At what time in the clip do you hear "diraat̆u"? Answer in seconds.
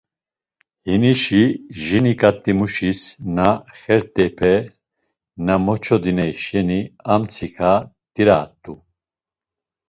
8.13-8.73